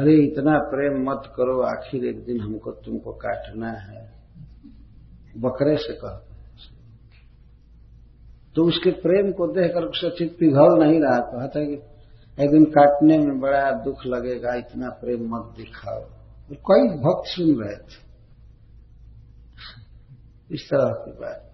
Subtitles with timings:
[0.00, 4.12] अरे, इतना प्रेम मत करो, आखिर एक दिन हमको तुमको काटना है।
[5.36, 6.26] बकरे से कह
[8.54, 11.72] तो उसके प्रेम को देखकर उसका चित्त पिघल नहीं रहा, कहता कि
[12.44, 17.64] एक दिन काटने में बड़ा दुख लगेगा, इतना प्रेम मत दिखाओ। और कई भक्त सुन
[17.64, 18.10] रहे थे।
[20.54, 21.49] इस तरह की बात।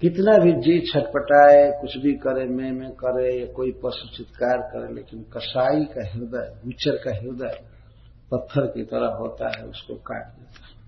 [0.00, 4.94] कितना भी जी छटपटाए, कुछ भी करे, मैं, में करे, या कोई पशु चित्कार करे,
[4.94, 7.64] लेकिन कसाई का हृदय गुचर का हृदय
[8.32, 10.80] पत्थर की तरह होता है, उसको काट देता है।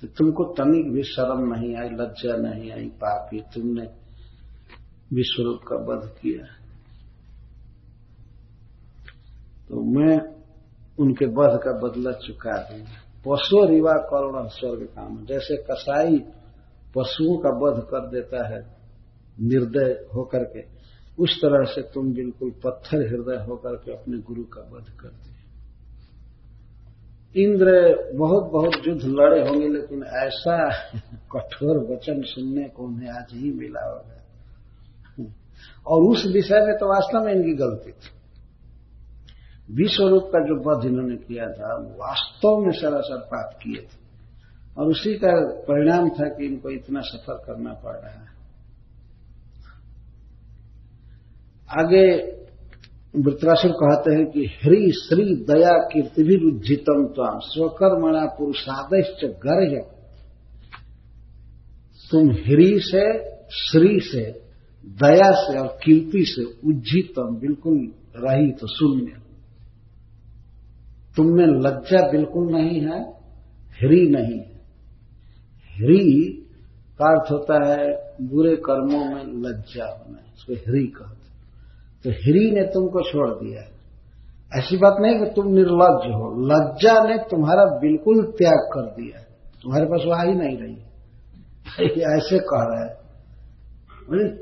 [0.00, 3.82] तो तुमको तनिक भी शर्म नहीं आई, लज्जा नहीं आई, पापी, तुमने
[5.12, 6.44] विश्वरूप का वध किया।
[9.68, 10.18] तो मैं
[10.98, 16.24] उनके वध का बदला चुका दूँगा। पशु रिवा करुण स्वर्ग काम जैसे कसाई
[16.96, 18.60] पशुओं का वध कर देता है,
[19.40, 20.62] निर्दय होकर के।
[21.18, 25.30] उस तरह से तुम बिल्कुल पत्थर हृदय होकर के अपने गुरु का वध कर दिए
[27.36, 27.70] इंद्र
[28.18, 30.56] बहुत बहुत युद्ध लड़े होंगे, लेकिन ऐसा
[31.32, 34.18] कठोर वचन सुनने को उन्हें आज ही मिला होगा।
[35.86, 38.10] और उस विषय में तो वास्तव में इनकी गलती थी।
[39.74, 44.01] विश्वरूप का जो वध इन्होंने किया था वास्तव में सरासर पाप किए थे।
[44.78, 48.32] और उसी का परिणाम था कि इनको इतना सफ़र करना पड़ रहा है।
[51.78, 52.32] आगे
[53.16, 59.92] वृत्रासुर कहते हैं कि हरि श्री दया कीर्ति भी रुजितम ताम स्वकर्मणा पुरुषादश्च गर्ह
[62.10, 64.32] तुम हरि से, श्री से,
[64.86, 69.12] दया से और कीर्ति से उज्जितम बिल्कुल रही तो शून्य।
[71.16, 73.10] तुम में लज्जा बिल्कुल नहीं है,
[73.66, 74.51] हरि नहीं। है
[75.82, 76.38] हरि
[76.98, 77.86] का अर्थ होता है
[78.22, 81.20] बुरे कर्मों में लज्जा होना, इसको हरि कहते
[82.04, 83.68] तो हरि ने तुमको छोड़ दिया
[84.58, 89.22] ऐसी बात नहीं कि तुम निर्लज हो, लज्जा ने तुम्हारा बिल्कुल त्याग कर दिया
[89.62, 90.76] तुम्हारे पास वहा ही नहीं रही।
[92.16, 93.02] ऐसे कह रहा है।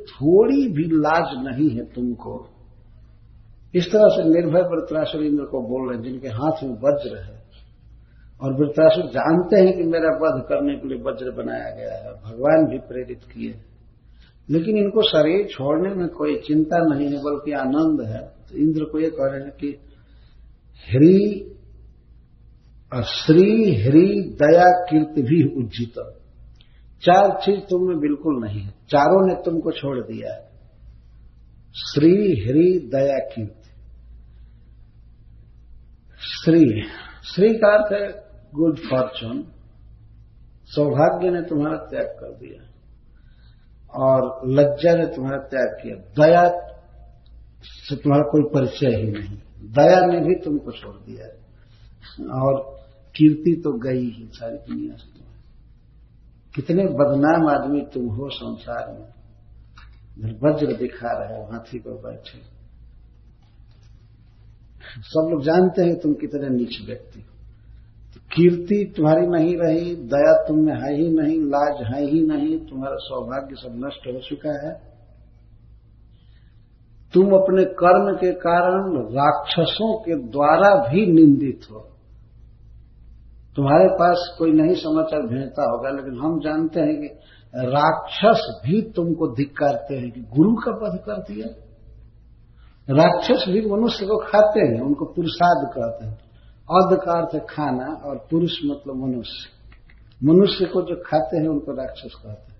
[0.04, 2.48] थोड़ी भी लाज नहीं है तुमको।
[3.74, 7.39] इस तरह से निर्भय वृत्रासुर इंद्र को बोल रहे हैं, जिनके हाथ में वज्र है।
[8.42, 12.66] और वृत्रासुर जानते हैं कि मेरा वध करने के लिए वज्र बनाया गया है, भगवान
[12.70, 13.54] भी प्रेरित किए।
[14.50, 18.98] लेकिन इनको शरीर छोड़ने में कोई चिंता नहीं है, बल्कि आनंद है। तो इंद्र को
[18.98, 19.66] ये कह रहे हैं कि
[20.90, 21.46] हरि
[22.94, 25.92] और श्री हरि दया कीर्ति भी उज्जित।
[27.02, 30.50] चार चीज़ तुम में बिल्कुल नहीं है। चारों ने तुमको छोड़ दिया है।
[31.72, 33.70] श्री हरि दया कीर्ति।
[36.44, 36.82] श्री
[37.34, 39.44] श्री का अर्थ है गुड फॉर्चून,
[40.64, 42.66] सौभाग्य ने तुम्हारा त्याग कर दिया
[43.94, 46.48] और लज्जा ने तुम्हारा त्याग किया। दया
[47.62, 51.40] से तुम्हारा कोई परिचय ही नहीं। दया ने भी तुमको छोड़ दिया है।
[52.30, 52.80] और
[53.16, 55.42] कीर्ति तो गई ही सारी दुनिया से तुम्हें
[56.54, 59.08] कितने बदनाम आदमी तुम हो संसार में।
[60.44, 62.38] वज्र दिखा रहे हो, हाथी पर बैठे।
[65.00, 67.39] सब लोग जानते हैं तुम कितने नीच व्यक्ति हो।
[68.18, 72.96] कीर्ति तुम्हारी नहीं रही, दया तुम में है ही नहीं, लाज है ही नहीं, तुम्हारा
[72.96, 74.90] सौभाग्य सब नष्ट हो चुका है।
[77.14, 81.80] तुम अपने कर्म के कारण राक्षसों के द्वारा भी निंदित हो।
[83.56, 87.06] तुम्हारे पास कोई नहीं समाचार भेजता होगा, लेकिन हम जानते हैं कि
[87.66, 91.66] राक्षस भी तुमको धिक्कारते हैं कि गुरु का पद कर दिया
[92.88, 96.29] राक्षस भी मनुष्य को खाते हैं, उनको पुरुषाद कहते हैं।
[96.70, 99.48] अध का अर्थ खाना और पुरुष मतलब मनुष्य।
[100.24, 102.58] मनुष्य को जो खाते हैं, उनको राक्षस कहते हैं।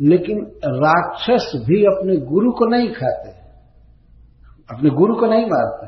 [0.00, 3.30] लेकिन राक्षस भी अपने गुरु को नहीं खाते
[4.70, 5.86] अपने गुरु को नहीं मारते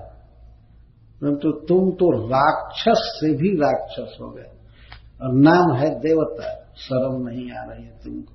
[1.21, 4.51] परंतु तो तुम तो राक्षस से भी राक्षस हो गए।
[5.23, 8.33] और नाम है देवता, शर्म नहीं आ रही है तुमको।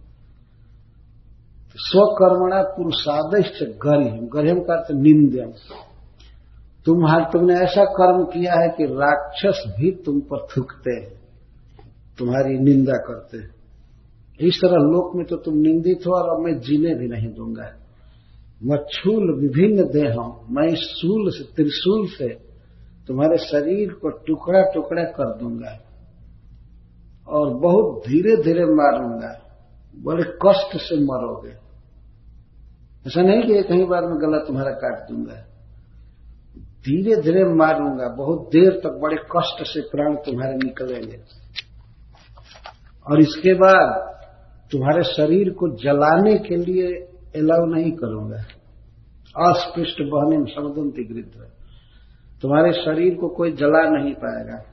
[1.75, 5.51] स्वकर्मणा पुरुषादिष्ट गर्म गर्म का अर्थ निंदम
[6.85, 11.09] तुम्हारे तुमने ऐसा कर्म किया है कि राक्षस भी तुम पर थूकते हैं,
[12.17, 13.49] तुम्हारी निंदा करते हैं।
[14.39, 17.67] इस तरह लोक में तो तुम निंदित हो और अब मैं जीने भी नहीं दूँगा।
[18.63, 22.29] मच्छूल विभिन्न देहों, मैं सूल से, त्रिशूल से
[23.07, 25.77] तुम्हारे शरीर को टुकड़ा टुकड़ा कर दूँगा
[27.27, 29.31] और बहुत धीरे धीरे मारूँगा।
[29.97, 31.53] बड़े कष्ट से मरोगे।
[33.05, 35.45] ऐसा नहीं कि कहीं बार में गला तुम्हारा काट दूँगा।
[36.89, 41.17] धीरे धीरे मारूँगा, बहुत देर तक बड़े कष्ट से प्राण तुम्हारे निकलेंगे।
[43.11, 44.09] और इसके बाद
[44.71, 46.93] तुम्हारे शरीर को जलाने के लिए
[47.35, 48.37] अलाउ नहीं करूँगा।
[49.49, 51.51] अस्पृष्ट बहने में समुदंती गृद्ध
[52.41, 54.63] तुम्हारे शरीर को कोई जला नहीं पाएगा।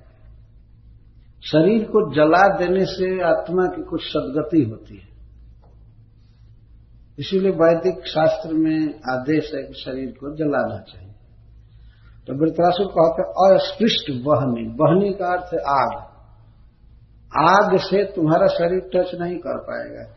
[1.42, 5.08] शरीर को जला देने से आत्मा की कुछ सदगति होती है।
[7.18, 11.15] इसीलिए वैदिक शास्त्र में आदेश है कि शरीर को जलाना चाहिए।
[12.26, 13.22] तो वृत्रासुर कहते
[13.54, 16.16] अस्पृष्ट बहनी बहनी का अर्थ आग।
[17.38, 20.14] आग से तुम्हारा शरीर टच नहीं कर पाएगा।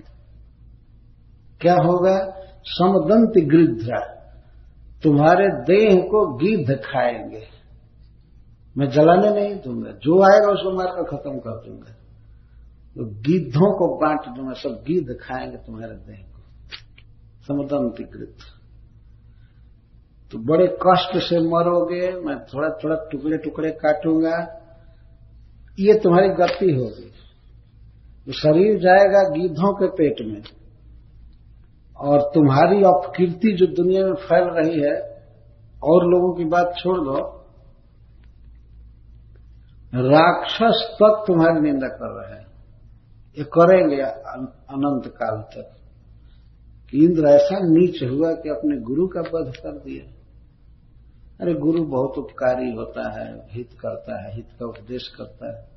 [1.61, 2.33] क्या होगा?
[2.65, 3.89] समदंत गृद्ध।
[5.03, 7.43] तुम्हारे देह को गिद्ध खाएँगे।
[8.77, 11.91] मैं जलाने नहीं दूँगा। जो आएगा उसको मारकर खत्म कर दूँगा।
[12.95, 16.41] तो गिद्धों को बांट दूँगा, सब गिद्ध खाएँगे तुम्हारे देह को।
[17.47, 18.58] समदंत गृद्ध।
[20.31, 24.35] तो बड़े कष्ट से मरोगे, मैं थोड़ा थोड़ा टुकड़े टुकड़े काटूँगा,
[25.77, 27.07] ये तुम्हारी गति होगी।
[28.27, 30.41] तो शरीर जाएगा गिद्धों के पेट में,
[31.97, 34.95] और तुम्हारी अपकीर्ति जो दुनिया में फैल रही है,
[35.81, 37.17] और लोगों की बात छोड़ दो,
[39.93, 42.47] राक्षस तक तुम्हारी निंदा कर रहे हैं।
[43.37, 45.75] ये करेंगे अनंत काल तक।
[46.95, 50.13] इंद्र ऐसा नीच हुआ कि अपने गुरु का वध कर दिया।
[51.41, 55.69] अरे गुरु बहुत उपकारी होता है, हित करता है, हित का उपदेश करता है।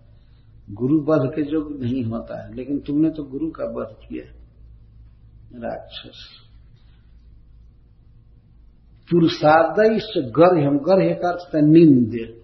[0.70, 4.32] गुरु वध के जो नहीं होता है, लेकिन तुमने तो गुरु का वध किया,
[5.68, 6.18] राक्षस।
[9.10, 12.34] पुरुषादय गर्म गर्ह का अर्थ निंद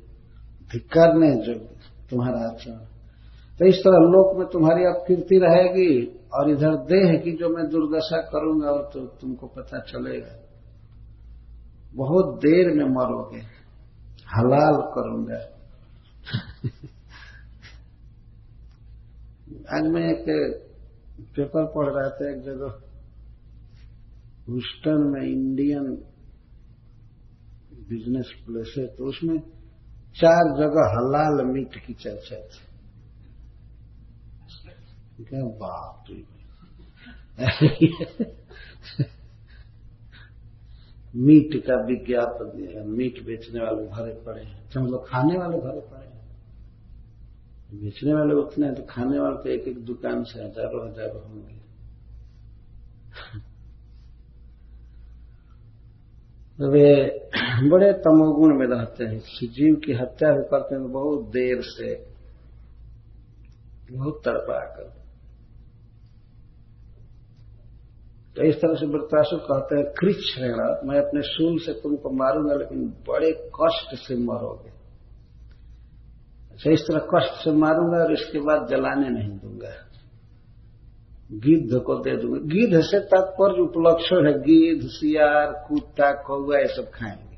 [0.77, 1.55] करने जो
[2.11, 2.77] तुम्हारा आचरण।
[3.59, 8.21] तो इस तरह लोक में तुम्हारी अपकीर्ति रहेगी। और इधर देह की जो मैं दुर्दशा
[8.21, 10.35] करूँगा और तो तुमको पता चलेगा।
[11.95, 13.41] बहुत देर में मरोगे,
[14.37, 15.41] हलाल करूँगा।
[19.77, 20.25] आज मैं एक
[21.37, 22.71] पेपर पढ़ रहा था एक जगह,
[24.49, 25.87] ह्यूस्टन में इंडियन
[27.89, 29.39] बिज़नेस प्लेस है तो उसमें
[30.17, 32.68] चार जगह हलाल मीट की चर्चा थी।
[35.19, 36.05] क्या बाप
[41.15, 45.81] मीट का विज्ञापन दिया मीट बेचने वाले भरे पड़े हैं। हम लोग खाने वाले भरे
[45.83, 46.17] पड़े हैं।
[47.75, 51.57] बेचने वाले उतने हैं तो खाने वाले तो एक एक दुकान से हज़ारों हज़ारों होंगे।
[56.59, 56.89] वे
[57.71, 59.19] बड़े तमोगुण में रहते हैं।
[59.49, 61.95] जीव की हत्या भी करते हैं तो बहुत देर से
[63.91, 64.87] बहुत तड़पा कर
[68.39, 72.55] तो इस तरह से वृतासु कहते हैं कृच श्रेणा मैं अपने सूल से तुमको मारूँगा,
[72.55, 74.71] लेकिन बड़े कष्ट से मरोगे।
[76.53, 79.73] अच्छा इस तरह कष्ट से मारूँगा और इसके बाद जलाने नहीं दूँगा।
[81.33, 86.91] गिद्ध को दे दूँगा। गिद्ध से तात्पर्य उपलक्ष्य है, गिद्ध, सियार, कुत्ता कौआ ये सब
[86.91, 87.37] खाएँगे।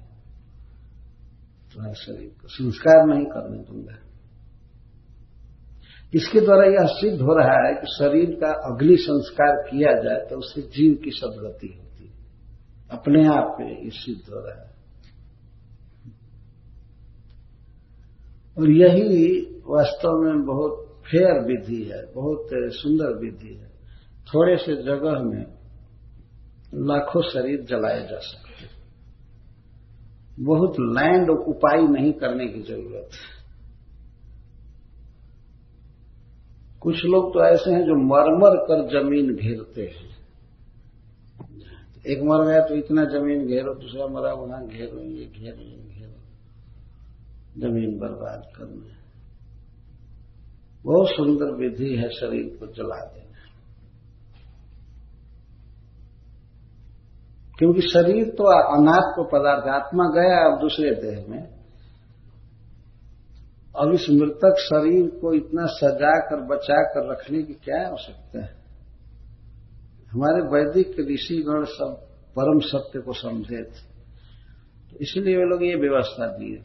[1.73, 4.10] तुम्हारे शरीर को संस्कार नहीं करने दूँगा।
[6.15, 10.39] इसके द्वारा यह सिद्ध हो रहा है कि शरीर का अग्नि संस्कार किया जाए तो
[10.39, 12.13] उससे जीव की सदगति होती है।
[12.91, 14.71] अपने आप में ये सिद्ध हो रहा है।
[18.59, 23.69] और यही वास्तव में बहुत फेयर विधि है, बहुत सुंदर विधि है।
[24.27, 25.45] थोड़े से जगह में
[26.75, 28.51] लाखों शरीर जलाए जा सकते
[30.45, 33.40] बहुत लैंड उपाय नहीं करने की ज़रूरत है।
[36.83, 40.11] कुछ लोग तो ऐसे हैं जो मरमर कर ज़मीन घेरते हैं।
[42.07, 46.21] एक मर गया तो इतना ज़मीन घेरो, दूसरा मरा, वहाँ घेरो ये घेरो ये घेरो
[47.61, 48.97] ज़मीन बर्बाद करना।
[50.85, 53.31] बहुत सुंदर विधि है शरीर को जला देना।
[57.59, 61.60] क्योंकि शरीर तो अनात्म पदार्थ, आत्मा गया अब दूसरे देह में।
[63.81, 68.61] अब इस मृतक शरीर को इतना सजा कर, बचा कर रखने की क्या आवश्यकता है?
[70.11, 72.07] हमारे वैदिक ऋषिगण सब
[72.39, 73.91] परम सत्य को समझे थे।
[74.91, 76.57] तो इसलिए वे लोग ये व्यवस्था दिए।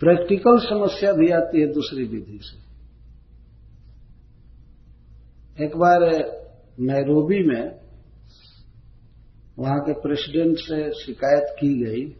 [0.00, 2.72] प्रैक्टिकल समस्या भी आती है दूसरी विधि से।
[5.64, 6.00] एक बार
[6.80, 7.80] नैरोबी में
[9.58, 12.16] वहाँ के प्रेसिडेंट से शिकायत की गई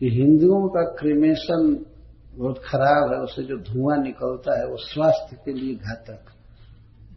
[0.00, 1.86] कि हिंदुओं का क्रिमेशन
[2.34, 6.24] बहुत खराब है उससे जो धुआँ निकलता है वो स्वास्थ्य के लिए घातक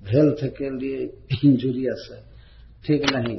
[0.07, 0.97] हेल्थ के लिए
[1.45, 2.23] इंजुरियस है।
[2.85, 3.37] ठीक नहीं।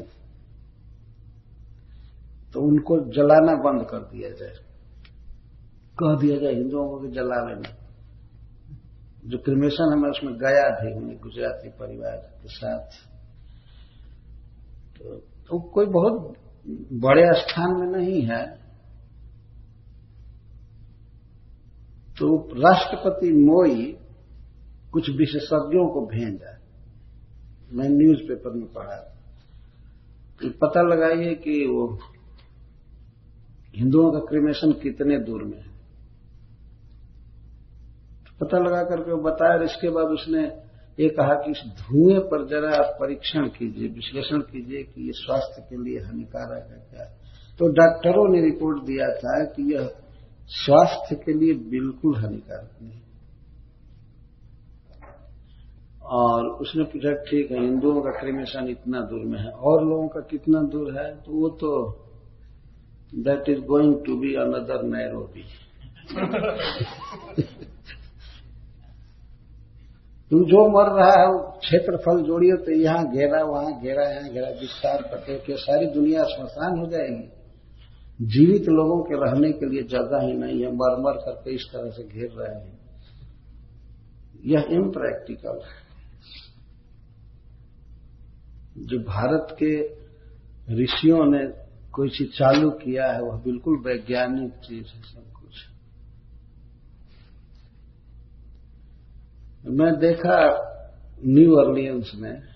[2.52, 4.54] तो उनको जलाना बंद कर दिया जाए।
[6.02, 7.76] कह दिया जाए हिंदुओं को जला लेना
[9.26, 12.86] जो क्रिमेशन है मैं उसमें गया भी हूँ गुजराती परिवार के साथ।
[14.98, 16.34] तो, तो कोई बहुत
[16.92, 18.63] बड़े स्थान में नहीं है।
[22.18, 23.98] तो राष्ट्रपति मोई
[24.92, 26.60] कुछ विशेषज्ञों को भेजा
[27.72, 28.96] मैं न्यूज़पेपर में पढ़ा
[30.40, 31.98] तो पता लगाइए कि वो
[33.76, 35.72] हिंदुओं का क्रिमेशन कितने दूर में है।
[38.24, 40.42] तो पता लगा करके वो बताया और इसके बाद उसने
[40.98, 45.62] ये कहा कि इस धुएँ पर जरा आप परीक्षण कीजिए, विश्लेषण कीजिए कि ये स्वास्थ्य
[45.62, 47.04] के लिए हानिकारक है क्या।
[47.60, 50.03] तो डॉक्टरों ने रिपोर्ट दिया था कि यह
[50.50, 53.00] स्वास्थ्य के लिए बिल्कुल हानिकारक नहीं।
[56.14, 60.20] और उसने पूछा, ठीक है हिंदुओं का क्रिमेशन इतना दूर में है, और लोगों का
[60.30, 61.06] कितना दूर है?
[61.16, 61.70] तो वो तो
[63.18, 65.44] that is going to be another Nairobi
[70.30, 74.48] तुम जो मर रहा है, वो क्षेत्रफल जोड़िए तो यहाँ घेरा, वहाँ घेरा, यहाँ घेरा,
[74.60, 77.26] विस्तार करते के सारी दुनिया स्मशान हो जाएगी।
[78.22, 81.90] जीवित लोगों के रहने के लिए जगह ही नहीं है मर मर करके इस तरह
[81.90, 82.78] से घेर रहे हैं।
[84.44, 85.84] यह इम्प्रैक्टिकल है।
[88.86, 89.94] जो भारत के
[90.82, 91.46] ऋषियों ने
[91.92, 95.52] कोई चीज़ चालू किया है, वह बिल्कुल वैज्ञानिक चीज़ है सब कुछ।
[99.66, 100.64] मैं देखा
[101.24, 102.53] न्यू अर्लियंस में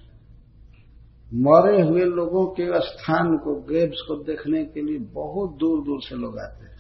[1.34, 6.16] मरे हुए लोगों के स्थान को ग्रेव्स को देखने के लिए बहुत दूर दूर से
[6.16, 6.78] लोग आते हैं।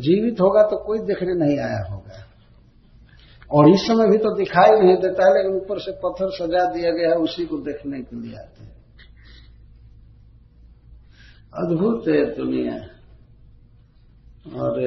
[0.00, 2.26] जीवित होगा तो कोई देखने नहीं आया होगा।
[3.50, 6.90] और इस समय भी तो दिखाई नहीं देता है, लेकिन ऊपर से पत्थर सजा दिया
[6.90, 8.82] गया है, उसी को देखने के लिए आते हैं।
[11.54, 12.74] अद्भुत है दुनिया।
[14.62, 14.82] और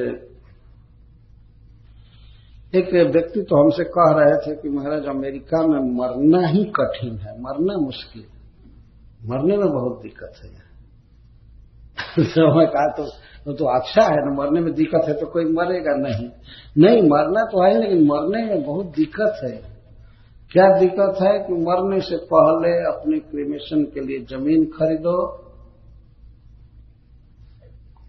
[2.74, 7.42] एक व्यक्ति तो हमसे कह रहे थे कि महाराज, अमेरिका में मरना ही कठिन है,
[7.42, 8.24] मरना मुश्किल।
[9.26, 10.66] मरने में बहुत दिक्कत है।
[12.24, 13.02] तो मैं कहा तो,
[13.46, 16.28] वो तो अच्छा है ना मरने में दिक्कत है तो कोई मरेगा नहीं।
[16.78, 19.76] नहीं मरना तो है लेकिन मरने में बहुत दिक्कत है।
[20.52, 25.46] क्या दिक्कत है कि मरने से पहले अपने क्रिमेशन के लिए ज़मीन खरीदो।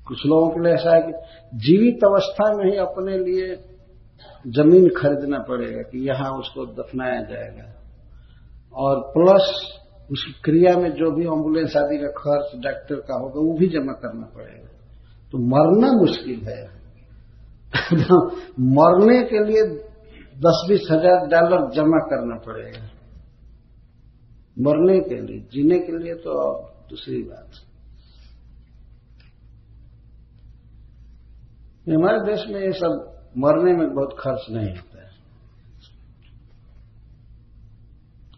[0.07, 1.13] कुछ लोगों के लिए ऐसा है कि
[1.57, 3.55] जीवित अवस्था में ही अपने लिए
[4.47, 7.73] ज़मीन खरीदना पड़ेगा कि यहाँ उसको दफनाया जाएगा।
[8.73, 9.77] और प्लस
[10.11, 13.93] उस क्रिया में जो भी एंबुलेंस आदि का खर्च डॉक्टर का होगा, वो भी जमा
[13.93, 14.69] करना पड़ेगा।
[15.31, 16.77] तो मरना मुश्किल है।
[18.59, 19.63] मरने के लिए
[20.39, 22.85] दस बीस हज़ार डॉलर जमा करना पड़ेगा।
[24.59, 26.33] मरने के लिए, जीने के लिए तो
[26.89, 27.51] दूसरी बात।
[31.89, 34.86] हमारे देश में ये सब मरने में बहुत खर्च नहीं है।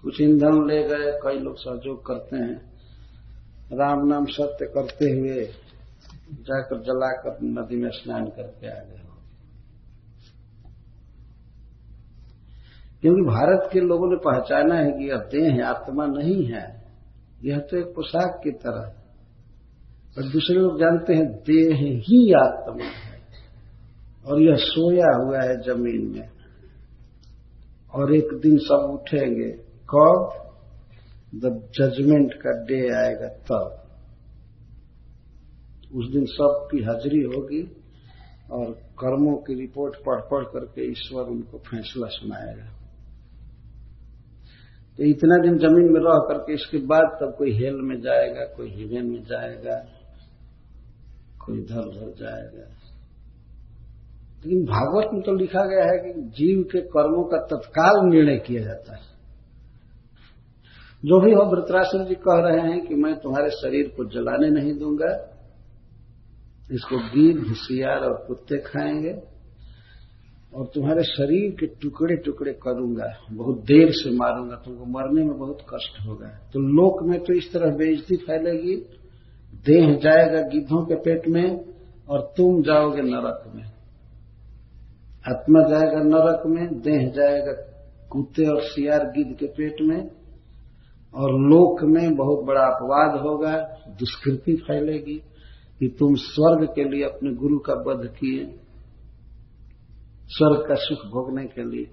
[0.03, 2.69] कुछ ईंधन ले गए, कई लोग सहयोग करते हैं।
[3.73, 5.43] राम नाम सत्य करते हुए
[6.33, 9.01] जाकर जलाकर नदी में स्नान करके आ गए।
[13.01, 16.83] क्योंकि भारत के लोगों ने पहचाना है कि यह देह है, आत्मा नहीं है।
[17.43, 18.93] यह तो एक पोशाक की तरह
[20.17, 23.21] और दूसरे लोग जानते हैं, देह ही आत्मा है।
[24.25, 26.29] और यह सोया हुआ है ज़मीन में।
[27.93, 30.45] और एक दिन सब उठेंगे कब
[31.35, 33.75] द जजमेंट का डे आएगा तब,
[35.95, 37.61] उस दिन सबकी हाजिरी होगी
[38.51, 42.67] और कर्मों की रिपोर्ट पढ़ पढ़ करके ईश्वर उनको फैसला सुनाएगा।
[44.99, 48.69] तो इतना दिन ज़मीन में रह करके इसके बाद तब कोई हेल में जाएगा, कोई
[48.69, 49.77] हिमेन में जाएगा,
[51.45, 52.67] कोई इधर उधर जाएगा।
[54.45, 58.63] लेकिन भागवत में तो लिखा गया है कि जीव के कर्मों का तत्काल निर्णय किया
[58.63, 59.08] जाता है।
[61.05, 64.73] जो भी हो वृतराष्ट्र जी कह रहे हैं कि मैं तुम्हारे शरीर को जलाने नहीं
[64.73, 65.35] दूँगा।
[66.71, 69.13] इसको गिर होशियार और कुत्ते खाएँगे
[70.55, 75.57] और तुम्हारे शरीर के टुकड़े टुकड़े करूँगा। बहुत देर से मारूँगा, तुमको मरने में बहुत
[75.73, 78.75] कष्ट होगा। तो लोक में तो इस तरह बेइज्जती फैलेगी।
[79.65, 81.65] देह जाएगा गिद्धों के पेट में
[82.09, 83.63] और तुम जाओगे नरक में।
[85.27, 87.51] आत्मा जाएगा नरक में, देह जाएगा
[88.11, 90.18] कुत्ते और सियार गिद्ध के पेट में।
[91.15, 95.21] और लोक में बहुत बड़ा अपवाद होगा, दुष्कृति फैलेगी
[95.79, 98.59] कि तुम स्वर्ग के लिए अपने गुरु का वध किए,
[100.25, 101.85] स्वर्ग का सुख भोगने के लिए।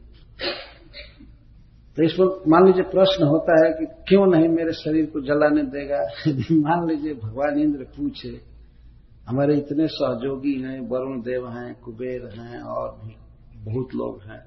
[1.97, 5.63] तो इस पर मान लीजिए प्रश्न होता है कि क्यों नहीं मेरे शरीर को जलाने
[5.63, 5.99] देगा?
[6.53, 8.41] मान लीजिए भगवान इंद्र पूछे,
[9.29, 13.17] हमारे इतने सहयोगी हैं, वरुण देव हैं, कुबेर हैं और भी
[13.65, 14.45] बहुत लोग हैं,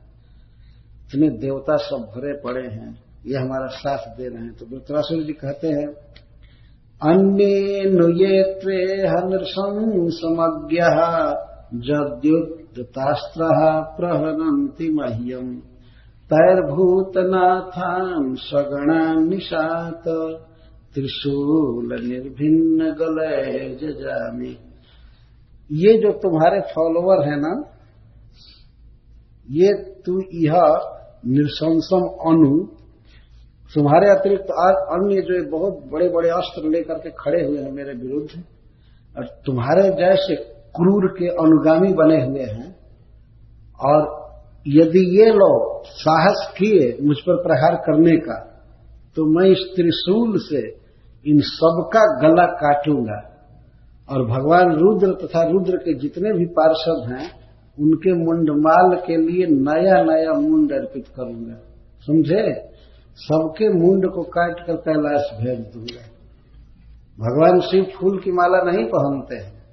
[1.06, 5.34] इतने देवता सब भरे पड़े हैं ये हमारा साथ दे रहे हैं। तो वृतरासुर जी
[5.34, 5.88] कहते हैं,
[7.02, 10.80] अन्य नुये त्वे हनृशं समज्ञ
[11.88, 13.44] जद्युतास्त्र
[13.98, 15.62] प्रहनन्ति मह्यम
[16.30, 20.04] तैर्भूतनाथान सगणान निशात
[20.94, 24.58] त्रिशूल निर्भिन्न गलय जजामी।
[25.70, 27.64] ये जो तुम्हारे फॉलोवर है ना,
[29.50, 30.80] ये तू यह
[31.28, 32.79] निशंसम अनु
[33.70, 34.52] तुम्हारे अतिरिक्त
[34.92, 38.44] अन्य जो बहुत बड़े बड़े अस्त्र लेकर के खड़े हुए हैं मेरे विरुद्ध,
[39.16, 40.36] और तुम्हारे जैसे
[40.76, 42.70] क्रूर के अनुगामी बने हुए हैं,
[43.80, 44.00] और
[44.66, 48.38] यदि ये लोग साहस किए मुझ पर प्रहार करने का
[49.18, 50.62] तो मैं इस त्रिशूल से
[51.26, 53.20] इन सबका गला काटूँगा।
[54.10, 57.30] और भगवान रुद्र तथा रुद्र के जितने भी पार्षद हैं,
[57.78, 61.58] उनके मुंडमाल के लिए नया नया मुंड अर्पित करूँगा।
[62.08, 62.44] समझे?
[63.20, 66.06] सबके मुंड को काट कर कैलाश भेज दूँगा
[67.20, 69.64] भगवान शिव फूल की माला नहीं पहनते हैं,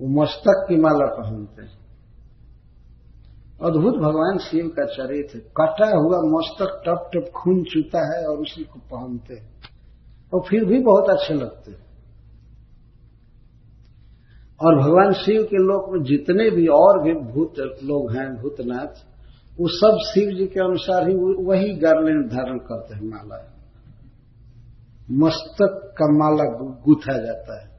[0.00, 1.86] वो मस्तक की माला पहनते हैं।
[3.62, 8.64] अद्भुत भगवान शिव का चरित्र कटा हुआ मस्तक टप टप खून चूता है और उसी
[8.64, 9.48] को पहनते हैं।
[10.34, 11.86] और फिर भी बहुत अच्छे लगते हैं।
[14.64, 19.15] और भगवान शिव के लोक में जितने भी और भी भूत लोग हैं, भूतनाथ
[19.60, 23.52] वो सब शिव जी के अनुसार ही वही गार्लेंड धारण करते हैं माला।
[25.10, 26.44] मस्तक का माला
[26.86, 27.76] गूथा जाता है।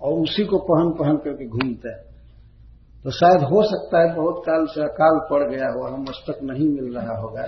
[0.00, 2.08] और उसी को पहन पहन करके घूमते हैं।
[3.04, 6.98] तो शायद हो सकता है बहुत काल से अकाल पड़ गया हो मस्तक नहीं मिल
[6.98, 7.42] रहा होगा।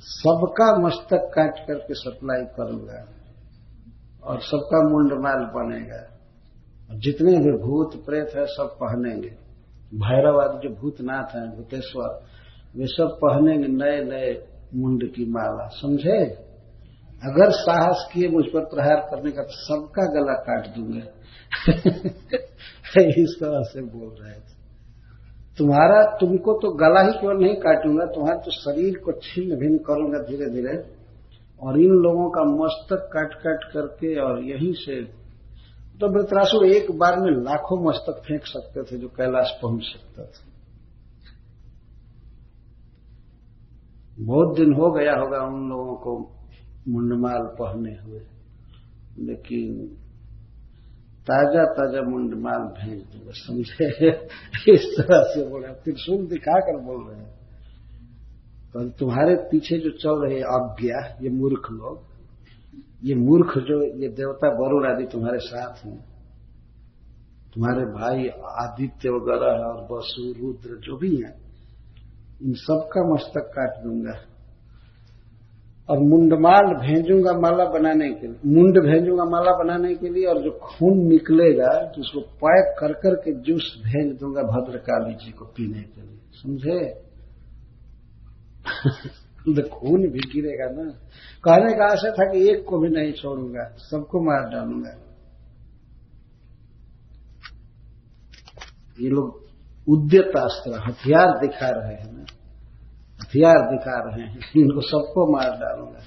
[0.00, 3.08] सबका मस्तक काट करके सप्लाई करूँगा।
[4.24, 6.18] और सबका मुंडमाल बनेगा।
[6.98, 9.45] जितने भी भूत प्रेत है, सब पहनेंगे।
[9.94, 12.22] भैरव आदि जो भूतनाथ हैं, भूतेश्वर,
[12.76, 16.46] वे सब पहनेंगे नए नए मुंड की माला, समझे?
[17.24, 21.06] अगर साहस किए मुझ पर प्रहार करने का तो सबका गला काट दूँगा।
[23.22, 24.56] इस तरह से बोल रहे थे।
[25.58, 28.04] तुम्हारा, तुमको तो गला ही केवल नहीं काटूँगा?
[28.04, 30.96] तुम्हारे तो शरीर को छिन्न भिन्न करूँगा धीरे धीरे
[31.62, 35.25] और इन लोगों का मस्तक काट काट करके और यहीं से
[36.00, 40.44] तो वृतरासुर एक बार में लाखों मस्तक फेंक सकते थे जो कैलाश पहुँच सकता था।
[44.18, 46.12] बहुत दिन हो गया होगा उन लोगों को
[46.88, 48.20] मुंडमाल पहने हुए,
[49.20, 49.86] लेकिन
[51.26, 53.86] ताज़ा ताज़ा मुंडमाल भेज दूँगा समझे?
[54.72, 57.34] इस तरह से बोला त्रिशूल दिखाकर बोल रहे हैं।
[58.72, 61.96] तो तुम्हारे पीछे जो चल रहे अज्ञा, ये मूर्ख लोग
[63.04, 66.04] ये मूर्ख जो, ये देवता वरुण आदि तुम्हारे साथ हैं।
[67.54, 71.34] तुम्हारे भाई आदित्य वगैरह और बसु रुद्र जो भी हैं,
[72.42, 74.20] इन सबका मस्तक काट दूँगा।
[75.90, 80.50] और मुंडमाल भेजूँगा माला बनाने के लिए, मुंड भेजूँगा माला बनाने के लिए और जो
[80.50, 85.82] खून निकलेगा तो उसको पैक कर कर के जूस भेज दूँगा भद्रकाली जी को पीने
[85.82, 87.02] के लिए। समझे?
[89.46, 90.84] खून भी गिरेगा ना।
[91.44, 94.94] कहने का आशा था कि एक को भी नहीं छोड़ूँगा, सबको मार डालूँगा।
[98.98, 99.44] ये लोग
[99.86, 102.24] उद्यत अस्त्र, हथियार दिखा रहे हैं ना।
[103.20, 106.02] हथियार दिखा रहे हैं, इनको सबको मार डालूँगा।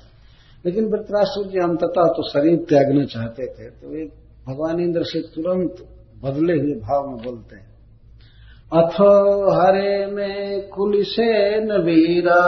[0.65, 4.05] लेकिन वृतराष्ट्र जी, अंततः तो शरीर त्यागना चाहते थे तो वे
[4.47, 5.75] भगवान इंद्र से तुरंत
[6.23, 7.67] बदले हुए भाव में बोलते हैं,
[8.71, 9.11] अथो
[9.51, 11.29] हरे में कुल से
[11.61, 12.41] नवीरा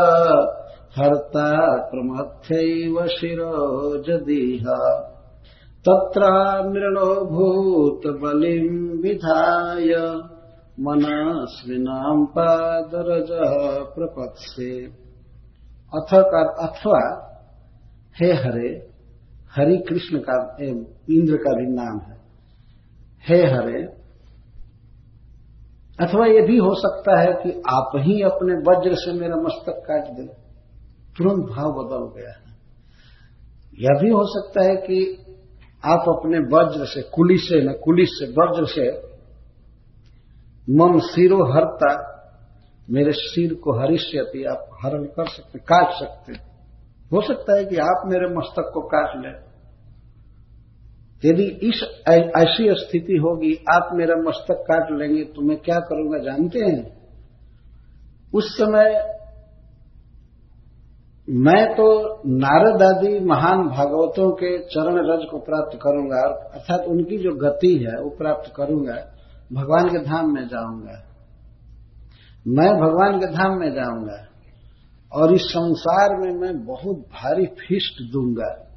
[1.00, 4.64] हर्ता प्रमथ्यैव शिरो जदीह।
[5.90, 6.22] तत्र
[6.70, 10.22] मृणो भूतबलिम् विधाय।
[10.80, 14.86] मनस्विनाम् पादरजः प्रपत्से।
[15.96, 17.28] अथ का अथवा,
[18.22, 18.90] हे हरे,
[19.56, 20.58] हरि कृष्ण का
[21.12, 22.22] इंद्र का भी नाम है।
[23.30, 23.84] हे हरे,
[26.06, 30.04] अथवा ये भी हो सकता है कि आप ही अपने वज्र से मेरा मस्तक काट
[30.04, 30.41] दें।
[31.18, 32.52] तुरंत भाव बदल गया है।
[33.80, 35.18] यह भी हो सकता है कि
[35.86, 39.12] आप अपने वज्र से, कुली से न, कुली से, वज्र से
[40.70, 42.08] मम सिरो हरता,
[42.90, 46.34] मेरे सिर को हरिष्यति, आप हरण कर सकते, काट सकते।
[47.14, 49.52] हो सकता है कि आप मेरे मस्तक को काट लें।
[51.26, 56.60] यदि इस ऐसी स्थिति होगी, आप मेरा मस्तक काट लेंगे तो मैं क्या करूँगा, जानते
[56.60, 57.02] हैं?
[58.34, 59.18] उस समय
[61.30, 61.86] मैं तो
[62.26, 66.22] नारद आदि महान भागवतों के चरण रज को प्राप्त करूँगा
[66.54, 68.96] अर्थात उनकी जो गति है, वो प्राप्त करूँगा।
[69.54, 71.04] भगवान के धाम में जाऊँगा।
[72.48, 74.28] मैं भगवान के धाम में जाऊँगा
[75.12, 78.71] और इस संसार में मैं बहुत भारी फिस्ट दूँगा।